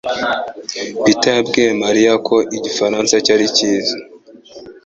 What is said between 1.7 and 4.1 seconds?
Mariya ko igifaransa cye ari cyiza.